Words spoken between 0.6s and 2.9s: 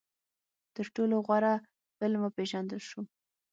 تر ټولو غوره فلم وپېژندل